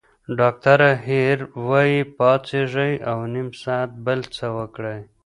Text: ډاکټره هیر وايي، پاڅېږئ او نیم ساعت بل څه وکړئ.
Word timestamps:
ډاکټره 0.39 0.89
هیر 1.07 1.37
وايي، 1.67 1.99
پاڅېږئ 2.17 2.93
او 3.11 3.19
نیم 3.33 3.49
ساعت 3.63 3.89
بل 4.05 4.19
څه 4.35 4.45
وکړئ. 4.57 4.99